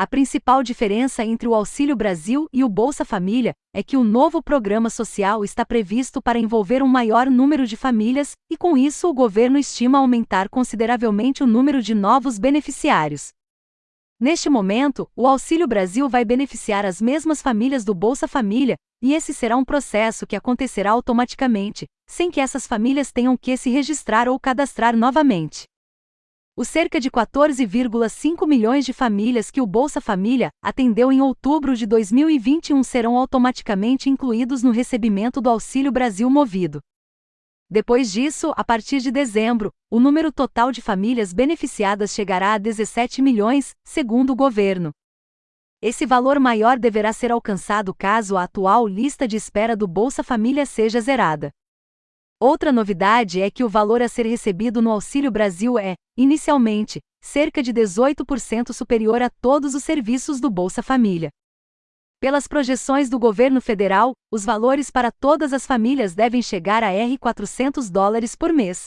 [0.00, 4.40] A principal diferença entre o Auxílio Brasil e o Bolsa Família é que o novo
[4.40, 9.12] programa social está previsto para envolver um maior número de famílias, e com isso o
[9.12, 13.30] governo estima aumentar consideravelmente o número de novos beneficiários.
[14.20, 19.34] Neste momento, o Auxílio Brasil vai beneficiar as mesmas famílias do Bolsa Família, e esse
[19.34, 24.38] será um processo que acontecerá automaticamente, sem que essas famílias tenham que se registrar ou
[24.38, 25.64] cadastrar novamente.
[26.60, 31.86] Os cerca de 14,5 milhões de famílias que o Bolsa Família atendeu em outubro de
[31.86, 36.80] 2021 serão automaticamente incluídos no recebimento do Auxílio Brasil Movido.
[37.70, 43.22] Depois disso, a partir de dezembro, o número total de famílias beneficiadas chegará a 17
[43.22, 44.90] milhões, segundo o governo.
[45.80, 50.66] Esse valor maior deverá ser alcançado caso a atual lista de espera do Bolsa Família
[50.66, 51.52] seja zerada.
[52.40, 57.60] Outra novidade é que o valor a ser recebido no Auxílio Brasil é, inicialmente, cerca
[57.60, 61.30] de 18% superior a todos os serviços do Bolsa Família.
[62.20, 67.18] Pelas projeções do governo federal, os valores para todas as famílias devem chegar a R$
[67.18, 68.86] 400 dólares por mês.